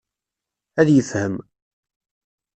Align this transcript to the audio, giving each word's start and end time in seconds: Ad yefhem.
Ad 0.79 0.87
yefhem. 0.91 1.35